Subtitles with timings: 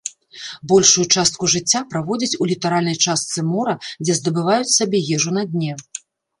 [0.71, 5.81] Большую частку жыцця праводзяць у літаральнай частцы мора, дзе здабываюць сабе ежу на дне.